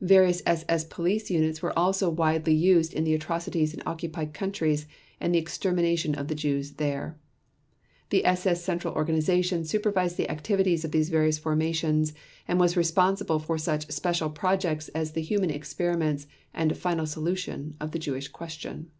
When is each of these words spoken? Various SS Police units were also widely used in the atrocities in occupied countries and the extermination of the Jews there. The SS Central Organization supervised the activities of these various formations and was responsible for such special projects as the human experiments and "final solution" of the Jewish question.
Various 0.00 0.40
SS 0.46 0.84
Police 0.84 1.28
units 1.30 1.60
were 1.60 1.78
also 1.78 2.08
widely 2.08 2.54
used 2.54 2.94
in 2.94 3.04
the 3.04 3.12
atrocities 3.12 3.74
in 3.74 3.82
occupied 3.84 4.32
countries 4.32 4.86
and 5.20 5.34
the 5.34 5.38
extermination 5.38 6.14
of 6.14 6.28
the 6.28 6.34
Jews 6.34 6.76
there. 6.80 7.18
The 8.08 8.24
SS 8.24 8.64
Central 8.64 8.94
Organization 8.94 9.62
supervised 9.66 10.16
the 10.16 10.30
activities 10.30 10.86
of 10.86 10.92
these 10.92 11.10
various 11.10 11.38
formations 11.38 12.14
and 12.48 12.58
was 12.58 12.78
responsible 12.78 13.38
for 13.38 13.58
such 13.58 13.90
special 13.92 14.30
projects 14.30 14.88
as 14.94 15.12
the 15.12 15.20
human 15.20 15.50
experiments 15.50 16.26
and 16.54 16.74
"final 16.78 17.04
solution" 17.04 17.76
of 17.78 17.90
the 17.90 17.98
Jewish 17.98 18.28
question. 18.28 18.90